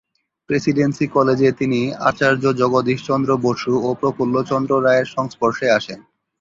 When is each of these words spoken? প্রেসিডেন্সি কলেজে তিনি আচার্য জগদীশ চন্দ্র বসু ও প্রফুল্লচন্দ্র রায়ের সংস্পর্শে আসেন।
প্রেসিডেন্সি 0.49 1.05
কলেজে 1.07 1.49
তিনি 1.51 1.79
আচার্য 2.09 2.43
জগদীশ 2.61 2.99
চন্দ্র 3.05 3.29
বসু 3.43 3.73
ও 3.81 3.89
প্রফুল্লচন্দ্র 3.93 4.71
রায়ের 4.85 5.07
সংস্পর্শে 5.15 5.67
আসেন। 5.77 5.99